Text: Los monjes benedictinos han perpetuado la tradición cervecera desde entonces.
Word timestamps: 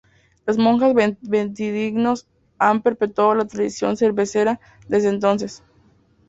Los 0.47 0.57
monjes 0.57 0.95
benedictinos 1.21 2.25
han 2.57 2.81
perpetuado 2.81 3.35
la 3.35 3.45
tradición 3.45 3.97
cervecera 3.97 4.59
desde 4.87 5.09
entonces. 5.09 5.61